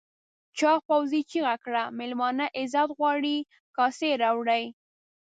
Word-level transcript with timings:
چاغ 0.57 0.79
پوځي 0.89 1.21
چیغه 1.31 1.55
کړه 1.63 1.83
مېلمانه 1.99 2.45
عزت 2.59 2.89
غواړي 2.97 3.37
کاسې 3.77 4.09
راوړئ. 4.23 4.63